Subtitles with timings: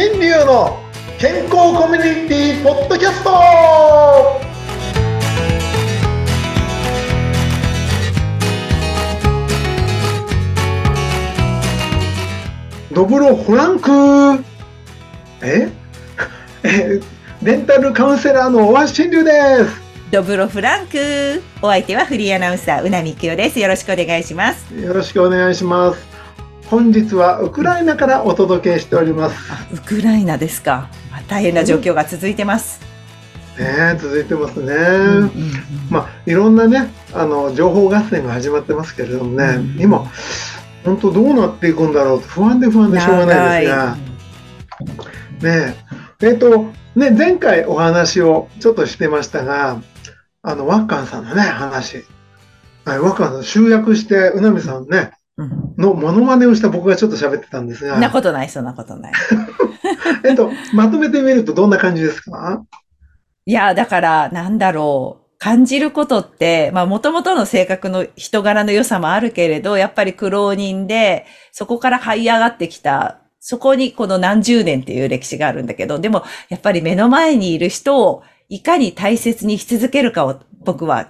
[0.00, 0.78] 新流の
[1.18, 3.30] 健康コミュニティポッドキャスト
[12.94, 14.44] ドブロフランク
[15.42, 15.68] え？
[16.62, 17.00] え
[17.42, 19.32] デンタルカウンセラーの大橋新流で
[19.64, 21.42] すドブロフランク。
[21.60, 23.60] お相手はフリーアナウンサー、うなみきよです。
[23.60, 24.74] よろしくお願いします。
[24.74, 26.07] よろしくお願いします
[26.70, 29.52] 本日はウクライナからお届けしております。
[29.52, 30.90] あ、ウクライナですか。
[31.10, 32.80] まあ大変な状況が続いてます。
[33.58, 35.30] ねえ続いてますね、うんうんうん
[35.90, 40.06] まあいろんなねあの情報合戦が始まってますけれどもね、うん今
[40.84, 43.96] 本当どうなっていくんだろうと不安で不安でしょうがないですが。
[43.96, 45.74] ね
[46.20, 46.28] え。
[46.28, 49.80] えっ、とね前回お話をちょっとしてましたが
[50.42, 52.04] あのワッカンさんのね話。
[52.84, 55.17] はいワッカンさん集約してうなみさんねうん
[55.78, 59.12] のモノマネをした僕がちょっと喋ってたんですそんなが、ことない、そんなことない。
[60.24, 62.62] えっと、まとめてみるとどんな感じですか？
[63.46, 65.28] いや、だから、なんだろう。
[65.40, 81.06] 感じることって、まあ、もともとの性格の人柄の良さもあるけれど、やっぱり苦労人で、そこから這い上がってきた、そこにこの何十年っていう歴史があるんだけど、でも、やっぱり目の前にいる人をいかに大切にし続けるかを僕は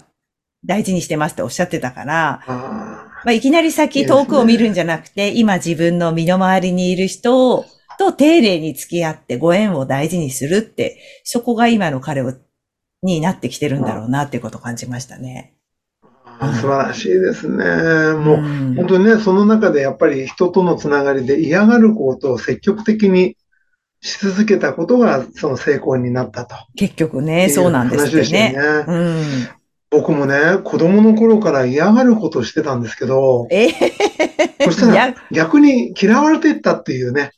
[0.62, 7.66] 大事にしてますっておっしゃってたから、あまあ、いきなり先遠くを見るんじゃなくて、今自分の身の回りにいる人を
[7.98, 12.32] と丁寧に付き合ってご縁を大事にするって、そこが今の彼を
[13.02, 15.52] になってきてるんだろうなっていうことを感じましたね。
[16.24, 17.66] あ素晴らしいですね。
[18.14, 23.36] もう、ん本当にね、その中でやっぱり人とのつながりで嫌がることを積極的に
[24.00, 26.56] し続けたことがその成功になったと。
[26.76, 28.54] 結局ね、そうなんですよね。
[28.54, 29.57] ねうん。
[29.90, 33.68] 僕もね、子供の頃から嫌がることをしてたんですけど、え
[34.64, 37.32] そしたら逆に嫌われていったっていうね。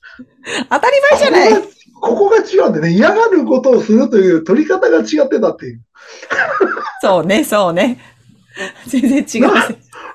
[0.68, 1.62] 当たり前じゃない。
[2.00, 5.82] ここが違うんでね、嫌がることをするという取り方が違ってたっていう。
[7.02, 7.98] そうね、そうね。
[8.86, 9.50] 全然違う。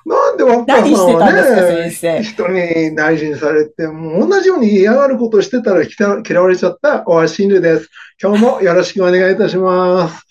[0.07, 2.23] なんでワッカー何してさんたんですか、はね、先生。
[2.23, 7.89] 人に大事にされて、もう同じように嫌がることをしてたら嫌嫌われちゃった大橋真理です。
[8.21, 10.25] 今日もよろしくお願いいたします。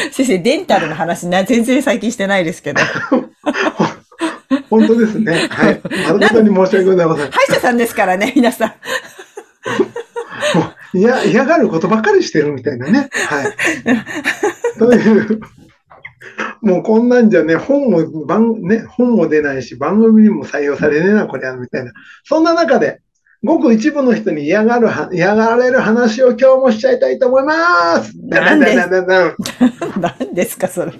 [0.12, 2.80] 先生、デンタルの話な、全然最近してないですけど。
[4.68, 5.48] 本当ですね。
[5.50, 5.80] はい。
[6.12, 7.30] 誠に申し訳ございません。
[7.32, 8.68] 歯医者さんですからね、皆さん。
[8.68, 8.74] も
[10.94, 13.08] う嫌嫌がることばっかりしてるみたいなね。
[13.28, 14.78] はい。
[14.78, 15.40] という、
[16.62, 21.92] もうこんなんじゃね、本も、番、ね、本も出ないし、番組にも採用されねえな、これは、みたいな。
[22.24, 23.00] そんな中で、
[23.42, 28.12] ごく一部の人に嫌がるは、嫌がられる話を今日もしちゃいたいと思います。
[28.18, 28.66] なんで
[30.32, 30.92] ですか、それ。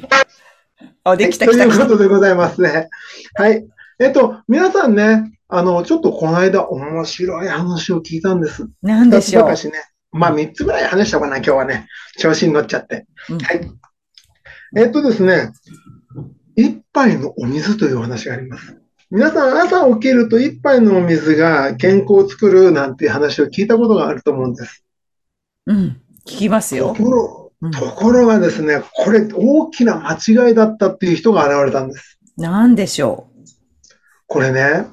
[1.04, 1.84] あ、できたという来た来た。
[1.86, 2.88] ことでございますね。
[3.34, 3.66] はい。
[3.98, 8.62] えっと、皆さんね、あの、ちょっとこの間面白い話を聞いたんです。
[8.62, 9.56] 二つ何でしょう。
[9.56, 9.72] しね。
[10.12, 11.86] まあ、三つぐらい話したかな、今日はね。
[12.18, 13.06] 調子に乗っちゃって。
[13.28, 13.70] うんはい。
[14.76, 15.52] えっとですね、
[16.56, 18.79] 一杯のお水というお話があります。
[19.12, 24.84] 皆さん、朝起きると一杯のお水が健康を作るなんて話を聞いたことがあると思うんです。
[25.66, 26.00] うん。
[26.24, 26.94] 聞きますとよ。
[26.96, 32.20] ころ、うんところがですね、これ大きな間違いだったっていう人が現れたんです。
[32.36, 33.26] 何でしょ
[34.28, 34.86] これね、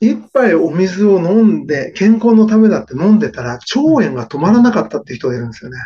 [0.00, 5.76] 一杯お水を飲んで、健康のためだって飲んでたら、腸炎が止まらなかったっていう人がいるんですよね。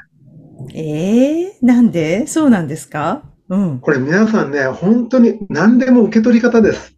[0.60, 0.72] う。
[0.72, 2.26] ええなんで？
[2.26, 3.22] そうなんですか？
[3.50, 3.80] うん。
[3.80, 6.95] これ皆さんね、本当に何でも受け取り方ですうん。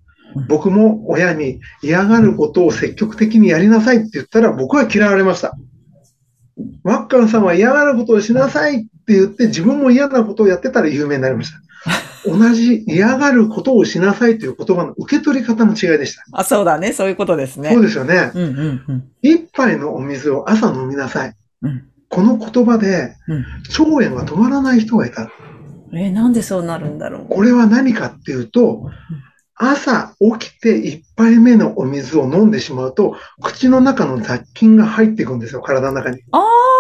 [0.49, 5.57] 僕も親に嫌がることを積極的にやりなさいって言ったら僕は嫌われました。
[6.83, 11.61] ワッカンさんは嫌がることをしなさいって言って自分も嫌なことをやってたら有名になりました。
[12.27, 16.25] 同じ嫌がることをしなさいという言葉の受け取り方の違いでした。
[16.33, 16.93] あ、そうだね。
[16.93, 17.83] そういうことですねそう。
[17.83, 18.33] ですよね。
[18.35, 19.05] うんうんうん。
[19.23, 21.35] 一杯のお水を朝飲みなさい。
[21.63, 21.85] うん。
[22.09, 23.39] この言葉でうん。
[23.39, 25.31] 腸炎が止まらない人がいた。
[25.93, 27.27] えーなんでそうなるんだろう。
[27.29, 28.91] これは何かっていうと、
[29.61, 36.23] 朝起きて一杯目のお水を飲んでしまうと、口の中の雑菌が入っていくんですよ、体の中に。
[36.31, 36.39] あ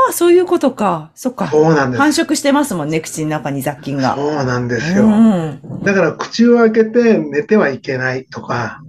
[0.08, 1.10] あ、そういうことか。
[1.14, 1.48] そっか。
[1.48, 2.00] そうなんです。
[2.00, 4.14] 繁殖してますもんね、口の中に雑菌が。
[4.14, 5.08] そうなんですうよ。
[5.08, 5.60] ん。
[5.82, 8.80] だから口を開けて寝てはいけないとか、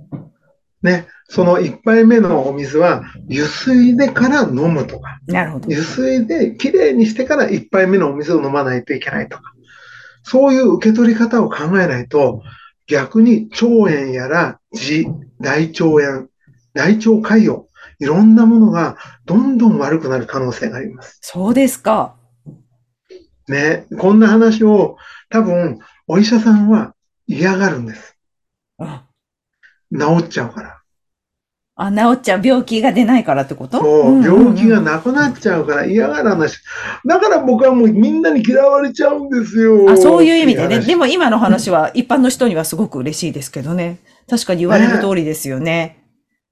[0.83, 5.69] ね、その一杯目のお水は湯水でから飲むとか、なるほど。
[5.69, 9.53] 湯水できれいにしてから一杯目のお水を飲まないといけないとか、
[10.23, 12.43] そういう受け取り方を考えないと、
[12.89, 15.05] 逆に腸炎やら痔、
[15.39, 16.27] 大腸炎、
[16.73, 17.65] 大腸潰瘍、
[17.99, 21.19] いろんなものがどんどん悪くなる可能性があります。
[21.21, 22.15] そうですか。
[23.47, 24.97] ね、こんな話を
[25.29, 26.95] 多分お医者さんは
[27.27, 28.17] 嫌がるんです。
[28.79, 29.05] あ
[29.91, 30.78] 治っちゃうから。
[31.81, 32.41] あ、治っちゃう。
[32.43, 33.79] 病気が出ないからってこと？
[33.79, 36.59] そう、病気がななくなっちゃうから嫌がらなし。
[37.05, 39.89] だから僕はもうみんなに嫌われちゃうんですよ。
[39.89, 40.79] あ、そういう意味でね。
[40.81, 43.99] でも今の話は一般の人にはすごく嬉しいですけどね。
[44.29, 46.03] 確かに言われる通りですよね。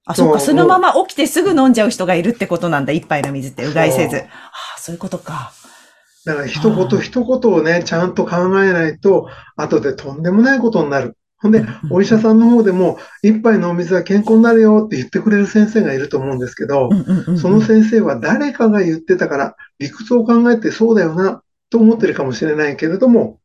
[0.05, 2.93] あ、そっか、そのまま起きてすぐ飲んじゃう人がいるってことなんだ。
[2.93, 4.17] 一杯の水ってうがいせず。
[4.17, 4.29] そうあ
[4.77, 5.51] あ、そういうことか。
[6.25, 9.27] だから一言一言をね、ちゃんと考えないと、
[9.57, 11.17] 後でとんでもないことになる。
[11.39, 16.89] ほんで、お医者さんの方でも、一杯のお水は健康になるよって言ってくれる先生がいると思うんですけど
[17.37, 23.39] その先生は誰かが言ってたから、理屈を考えてそうだよな、と思ってるかもしれないけれども、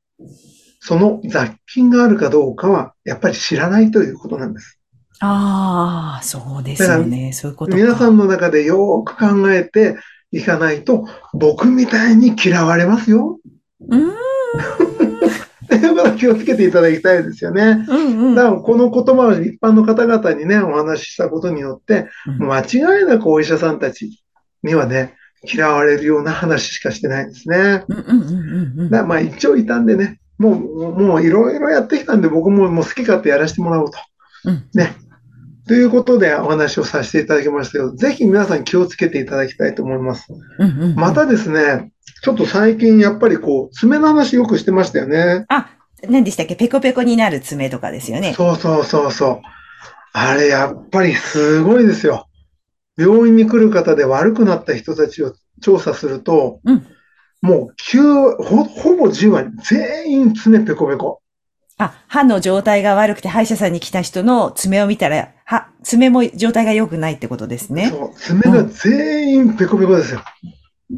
[0.80, 4.78] その雑菌があるかどうかは、やっぱり知らないということなんです。
[5.20, 7.32] ああ、そうですよね。
[7.32, 7.76] そういうことか。
[7.76, 9.96] 皆さんの中でよーく考えて
[10.32, 13.38] いかないと、僕みたいに嫌われますよ。
[13.88, 14.91] うー
[15.78, 15.80] ん。
[15.80, 17.84] ということを気をつけていただきたいですよね。
[17.88, 18.34] うんうん。
[18.34, 24.22] だからこの言葉を一般の方々にね、お話ししたことによって、うん間違いなくお医者さんたち
[24.62, 25.14] にはね、
[25.44, 27.84] 嫌われるような話しかしてないですね。
[28.90, 33.98] だまあ一応いたんでね、もう、もういろいろやってきたんで僕ももう好き勝手やらせてもらおうと。
[34.44, 34.96] うんね。
[35.66, 40.26] ということでお話をさせていただきましたけど、ぜひ皆さん気をつけていただきたいと思います。
[40.96, 41.91] またですね、
[42.22, 45.44] ちょっと最近やっぱりこう、爪の話よくしてましたよね。
[45.48, 45.70] あ、
[46.08, 46.56] 何でしたっけ？
[46.56, 48.34] ペコペコになる爪とかですよね。
[48.34, 49.40] そうそうそうそう。
[50.12, 52.28] あれやっぱりすごいですよ。
[52.96, 56.86] 病院に来る方で悪くなった人たちを調査すると、うん
[57.44, 61.20] もう9、ほ、ほぼ10割、全員爪ペコペコ。
[61.76, 67.88] あ、歯の状態が悪くて歯医者さんに来た人の爪を見たら、歯、爪も状態が良くないってことですね。
[67.90, 70.22] そう、爪が全員ペコペコですよ。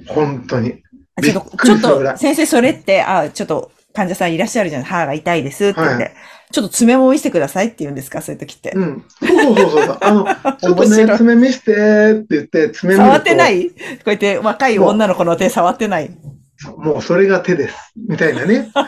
[0.07, 0.83] 本当に。
[1.17, 6.15] あちょっと、先生それって、あ、ちょっと患者さんいらっしゃるじゃない、歯が痛いですって言って、はい
[6.53, 8.23] ちょっっと爪も見せてくださいって言うんですか？
[8.23, 8.71] そういう時って。
[8.77, 9.05] うん。
[9.19, 9.99] そうそうそうそう。
[10.01, 10.25] あの、
[10.57, 11.73] ちょっとね、爪見して
[12.13, 13.71] って言って、爪見触ってない？
[13.71, 13.75] こ
[14.07, 16.17] うやって若い女の子の手触ってない？
[16.77, 17.93] もうそれが手です。
[17.97, 18.71] みたいなね。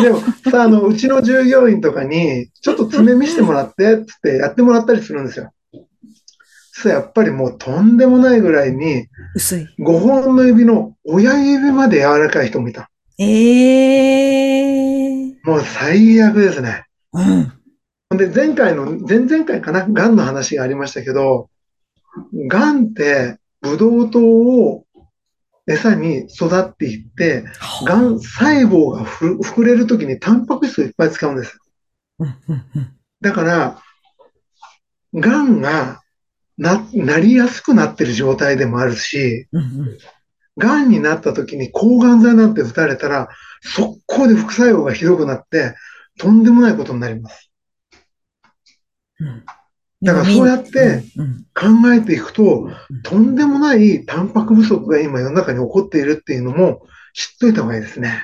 [0.00, 0.20] でも
[0.52, 5.50] さ、あの、うちの従業員とかに、ちょっと爪見せてもらって、つってやってもらったりするんですよ。
[6.84, 9.66] そしたらやっぱりもうとんでもないぐらいに、薄い。
[9.78, 12.90] 5本の指の親指まで柔らかい人もいた。
[13.18, 15.34] ええー。
[15.44, 16.84] もう最悪ですね。
[17.12, 17.22] う
[18.14, 18.18] ん。
[18.18, 21.48] で、前回の、前々回かな、癌の話がありましたけど、
[22.48, 24.84] 癌って、ブドウ糖を
[25.66, 27.44] 餌に育っていって、
[27.86, 31.58] 癌細胞がふ膨れるときにタンパク質をいっぱい使うんです。
[33.22, 33.78] だから、
[35.14, 36.03] 癌が
[36.56, 39.98] な、なりやすくなってる状態でもあるし、うん
[40.88, 43.28] になった時に抗がん剤なんて打たれたら、
[43.60, 45.74] 速攻で副作用がひどくなって、
[46.16, 47.50] とんでもないことになります。
[49.18, 49.44] うん
[50.02, 52.70] だからそうやってうん考えていくと、
[53.04, 56.82] とんでもないタンパク不足が今世の中に起こっているっていうのも
[57.14, 58.22] 知っといた方がいいですね。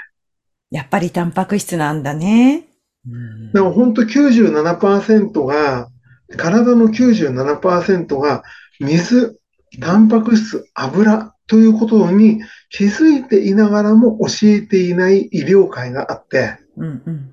[0.71, 2.67] やっぱりタンパク質なんだね。
[3.09, 5.88] うんだから本当97%が、
[6.37, 8.43] 体の97%が
[8.81, 9.38] 水、
[9.81, 17.32] タンパク質、油ということに気づいていながらも教えていない医療界があって、うんうん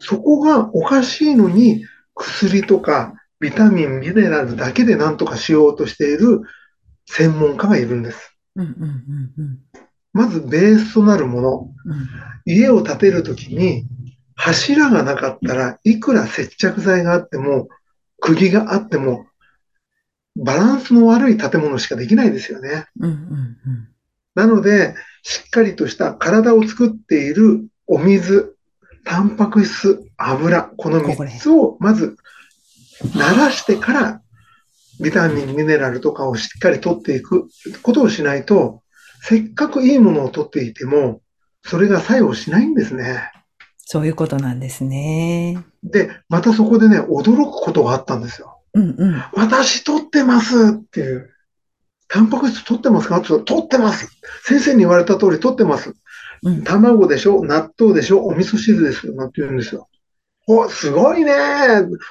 [0.00, 6.42] そこがおかしいのに薬とかビタミン、ミネラルだけで何とかしようとしている
[7.06, 8.36] 専門家がいるんです。
[8.54, 9.58] うんうんうんうん
[10.12, 11.70] まずベースとなるもの。
[11.86, 12.08] うん
[12.44, 13.86] 家を建てるときに
[14.34, 17.68] 柱がなかったらいくら接着剤があっても
[18.24, 19.26] 釘があっても
[20.34, 22.86] バランスの悪い建物しかできないですよね。
[22.98, 23.88] うんうん
[24.34, 28.56] なのでしっかりとした体を作っているお水、
[29.04, 32.16] タンパク質、油、この3つをまず
[33.12, 34.22] 慣らしてから
[35.00, 37.48] ビタミン、ミネラルとかをしっかり取っていく
[37.82, 38.82] ことをしないと
[39.22, 41.20] せっかくいいものを取っていても
[41.62, 43.30] それが作用しないんですね。
[43.86, 45.62] そういうことなんですね。
[45.82, 48.60] で、またそこでね、驚くことがあったんですよ。
[48.72, 49.22] うんうん。
[49.34, 51.30] 私取ってますっていう。
[52.08, 53.18] タンパク質取ってますか？
[53.18, 54.08] って取ってます。
[54.44, 55.94] 先生に言われた通り取ってます。
[56.42, 57.44] うん卵でしょ？
[57.44, 58.24] 納豆でしょ？
[58.24, 59.14] お味噌汁ですよ。
[59.14, 59.88] なんて言うんですよ。
[60.46, 61.32] お、すごいね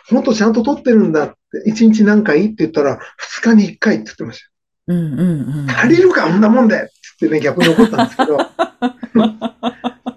[0.09, 1.37] ほんとちゃんと取ってるんだって。
[1.69, 2.99] 1日何回って言ったら、
[3.41, 4.43] 2日に1回って言ってまし
[4.87, 4.99] たよ。
[4.99, 5.69] うんうんうん。
[5.69, 6.87] 足りるか、こんなもんでっ
[7.19, 8.37] てね、逆に怒ったんですけど。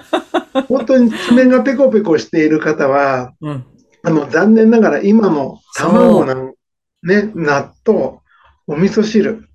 [0.68, 3.64] 本当に爪がペコペコしている方は、うん。
[4.04, 6.52] あの、残念ながら今の卵なん、
[7.02, 8.18] ね、納豆、
[8.66, 9.48] お味噌汁、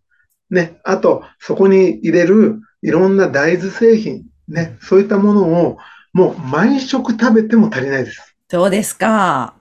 [0.49, 5.77] ね、あと、そこに入れるいろんな大豆製品、ね、そういったものを、
[6.13, 8.35] もう毎食食べても足りないです。
[8.49, 9.55] そうですか。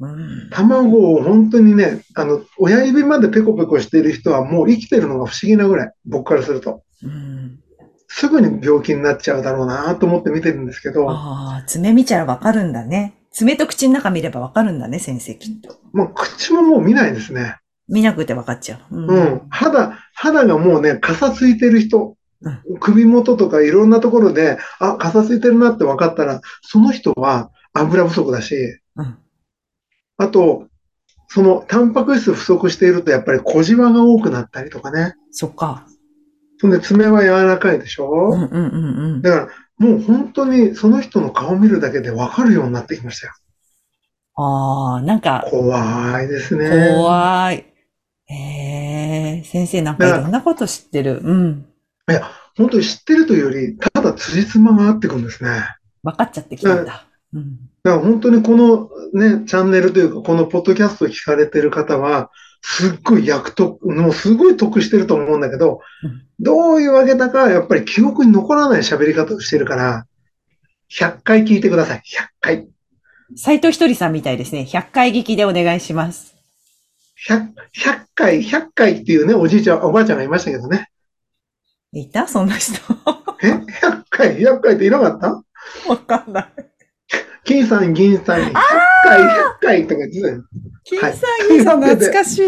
[0.00, 0.48] うん。
[0.50, 6.82] 卵を本当にね、あの、親指までペコペコしている人はもう生きてるのが不思議なぐらい、僕からすると。
[7.04, 7.60] うん。
[8.14, 13.14] すぐに病気になっちゃうだろうなと思って見てるんですけど、ああ、爪見ちゃらわかるんだね。
[13.32, 15.78] 爪と口の中見ればわかるんだね、先生きっと。
[15.94, 17.56] もう口ももう見ないですね。
[17.88, 18.96] 見なくてわかっちゃう。
[18.96, 19.42] うん。
[19.48, 29.16] 肌、肌がもうね、かさついてる人うん、首元とかいろんなところで、あ、かさついてるなって分かったら、その人は油不足だし、うん。
[30.18, 30.66] あと、
[31.28, 35.14] そのタンパク質不足しているとやっぱり小じわが多くなったりとかね。
[35.30, 35.86] そっか。
[36.62, 39.22] そんで爪は柔らかいでしうんょうんうんうん。
[39.22, 43.32] だからもう本当にその人の顔を見るだけで分かるようになってきましたよ。
[44.36, 46.94] ああ、なんか、怖いですね。
[46.94, 47.66] 怖い。
[48.26, 51.20] へえ、先生なんかいろんなこと知ってる。
[51.24, 51.66] うん。
[52.56, 55.50] 本当に知ってるというより、ただ辻褄が合ってくるんですね。
[56.04, 57.06] 分かっちゃってきたんだ。
[57.34, 57.56] うん。
[57.82, 62.30] だから本当にこのね、チャンネルというか、このポッドキャストを聞かれてる方は、
[62.64, 70.06] すっごい役得、もうすごい得してると思うんだけどうん、どういうわけだか、やっぱり記憶に残らない喋り方をしてるから、
[70.90, 71.98] 100回聞いてください。
[71.98, 72.02] 100
[72.40, 72.68] 回。
[73.36, 74.66] 斎藤ひとりさんみたいですね。
[74.68, 76.34] 100回聞きでお願いします。
[77.28, 80.88] 100, 100回、100回っていうね、おじいちゃん、おばあちゃんがいましたけどね。
[81.92, 82.26] いた？
[82.28, 82.78] そんな人。
[83.42, 85.42] え ?100 回、100回っていなかった？
[85.88, 86.46] わかんない。
[87.44, 88.52] 金さん、銀さん、100
[89.04, 89.26] 回、100
[89.60, 90.44] 回とか言ってたよ。
[90.84, 92.42] 金さん、銀さん、懐かしい。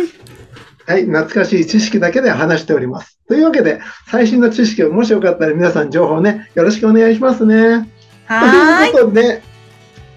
[0.86, 3.18] はい、懐かしい知識だけで話しております。
[3.26, 7.88] というわけで、最新の知識をもしよかったら皆さん情報ね、よろしくお願いしますね。
[8.26, 8.92] はーい。
[8.92, 9.42] ということで、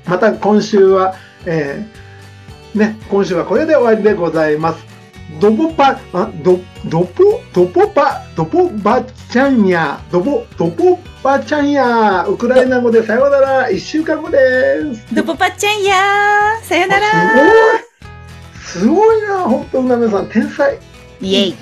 [0.06, 4.86] また今週は、えーね、今週はこれで終わりでございます。
[5.40, 15.16] ドボパ、あ、ド、ドポ、ドポパ、ドポバちゃんや、ドボ、ドポバちゃんや、ウクライナ語でさようなら、1週間後です。
[15.16, 16.66] ドポパッチャンやー。
[16.66, 17.44] さよならすご
[17.84, 17.87] い
[18.78, 20.78] すごいな、本当、うなめさん、天才。
[21.20, 21.56] イエイ。